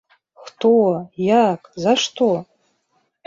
Хто, 0.45 0.71
як, 1.27 1.69
за 1.83 1.93
што?!. 2.05 2.31